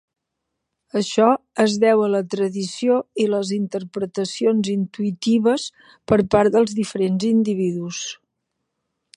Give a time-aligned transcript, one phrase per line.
[0.99, 1.25] Això
[1.63, 5.69] es deu a la tradició i les interpretacions intuïtives
[6.13, 8.05] per part dels diferents individus.